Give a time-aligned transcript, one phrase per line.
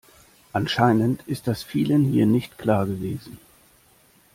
[0.51, 3.37] Anscheinend ist das vielen hier nicht klar gewesen.